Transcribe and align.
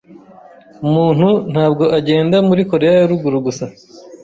Umuntu 0.87 1.29
ntabwo 1.51 1.83
agenda 1.97 2.37
muri 2.47 2.61
Koreya 2.71 2.95
ya 2.99 3.09
Ruguru 3.09 3.37
gusa. 3.47 3.65